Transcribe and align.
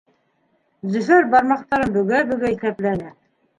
Зөфәр 0.95 1.29
бармаҡтарын 1.35 1.95
бөгә-бөгә 1.99 2.53
иҫәпләне: 2.57 3.15